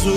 [0.00, 0.14] Jesus.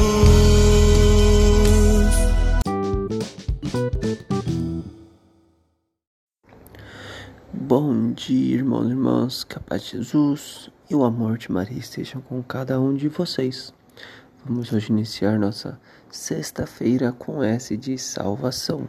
[7.51, 11.77] Bom dia, irmãos e irmãs, que a paz de Jesus e o amor de Maria
[11.77, 13.73] estejam com cada um de vocês.
[14.45, 15.77] Vamos hoje iniciar nossa
[16.09, 18.87] sexta-feira com S de salvação.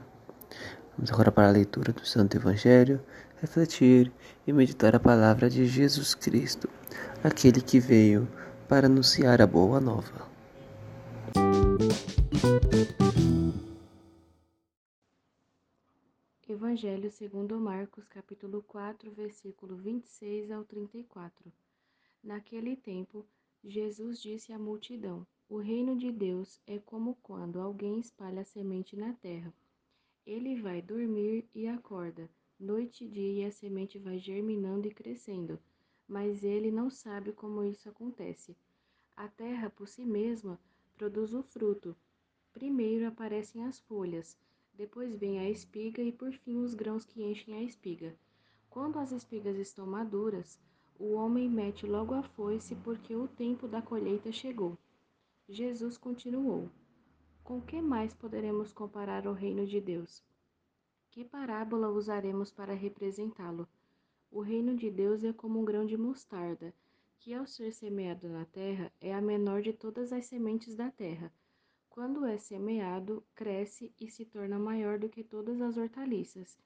[0.97, 3.01] Vamos agora para a leitura do Santo Evangelho,
[3.41, 4.13] refletir
[4.47, 6.69] e meditar a palavra de Jesus Cristo,
[7.25, 8.29] aquele que veio
[8.69, 10.34] para anunciar a boa nova.
[16.47, 21.51] Evangelho segundo Marcos, capítulo 4, versículo 26 ao 34.
[22.23, 23.25] Naquele tempo,
[23.65, 29.15] Jesus disse à multidão: O reino de Deus é como quando alguém espalha semente na
[29.15, 29.55] terra.
[30.27, 32.29] Ele vai dormir e acorda,
[32.61, 35.59] noite e dia, e a semente vai germinando e crescendo,
[36.07, 38.55] mas ele não sabe como isso acontece.
[39.17, 40.61] A terra, por si mesma,
[40.95, 41.97] produz o fruto.
[42.53, 44.39] Primeiro aparecem as folhas,
[44.77, 48.15] depois vem a espiga e por fim os grãos que enchem a espiga.
[48.69, 50.59] Quando as espigas estão maduras,
[50.99, 54.77] o homem mete logo a foice porque o tempo da colheita chegou.
[55.49, 56.69] Jesus continuou:
[57.43, 60.23] Com que mais poderemos comparar o reino de Deus?
[61.11, 63.69] Que parábola usaremos para representá-lo?
[64.31, 66.75] O reino de Deus é como um grão de mostarda,
[67.21, 71.33] que ao ser semeado na terra é a menor de todas as sementes da terra.
[71.95, 76.59] Quando é semeado, cresce e se torna maior do que todas as hortaliças,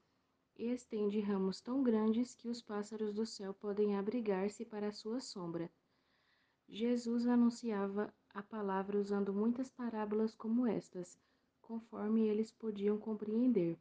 [0.57, 5.21] e estende ramos tão grandes que os pássaros do céu podem abrigar-se para a sua
[5.21, 5.71] sombra.
[6.67, 11.19] Jesus anunciava a palavra usando muitas parábolas como estas,
[11.61, 13.79] conforme eles podiam compreender,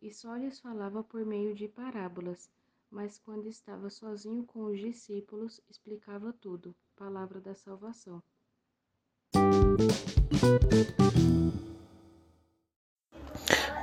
[0.00, 2.48] e só lhes falava por meio de parábolas,
[2.88, 6.72] mas quando estava sozinho com os discípulos, explicava tudo.
[6.94, 8.22] Palavra da salvação.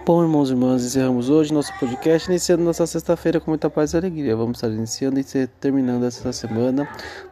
[0.05, 3.97] Bom, irmãos e irmãs, encerramos hoje nosso podcast, iniciando nossa sexta-feira com muita paz e
[3.97, 4.35] alegria.
[4.35, 6.85] Vamos estar iniciando e terminando essa semana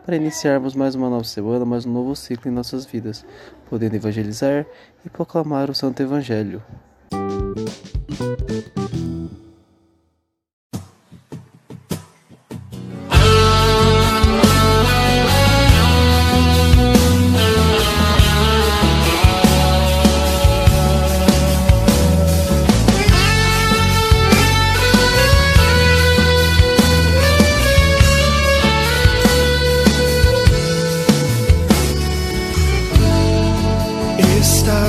[0.06, 3.26] para iniciarmos mais uma nova semana, mais um novo ciclo em nossas vidas,
[3.70, 4.66] podendo evangelizar
[5.06, 6.64] e proclamar o Santo Evangelho.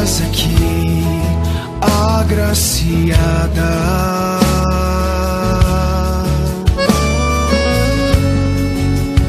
[0.02, 1.04] Estás aqui,
[1.80, 3.70] agraciada.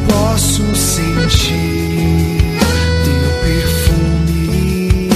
[0.09, 2.57] Posso sentir
[3.05, 5.09] teu perfume.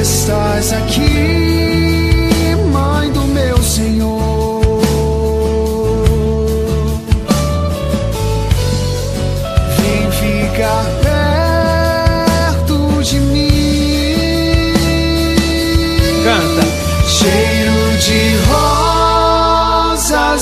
[0.00, 1.35] Estás aqui,